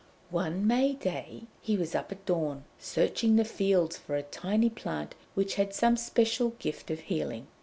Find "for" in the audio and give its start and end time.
3.99-4.15